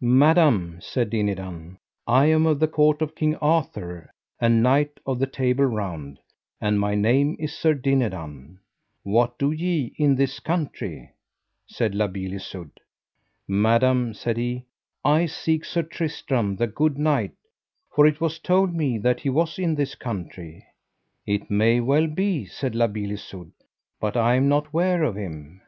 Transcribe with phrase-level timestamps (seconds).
[0.00, 5.26] Madam, said Dinadan, I am of the court of King Arthur, and knight of the
[5.26, 6.20] Table Round,
[6.60, 8.60] and my name is Sir Dinadan.
[9.02, 11.10] What do ye in this country?
[11.66, 12.70] said La Beale Isoud.
[13.48, 14.64] Madam, said he,
[15.04, 17.34] I seek Sir Tristram the good knight,
[17.96, 20.64] for it was told me that he was in this country.
[21.26, 23.50] It may well be, said La Beale Isoud,
[24.00, 25.62] but I am not ware of him.